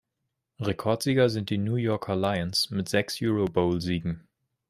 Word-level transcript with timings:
Rekordsieger 0.59 1.29
sind 1.29 1.51
die 1.51 1.59
New 1.59 1.75
Yorker 1.75 2.15
Lions 2.15 2.71
mit 2.71 2.89
sechs 2.89 3.21
Eurobowl-Siegen. 3.21 4.21